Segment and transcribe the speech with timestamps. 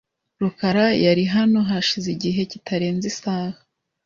[0.41, 3.57] rukara yari hano hashize igihe kitarenze isaha.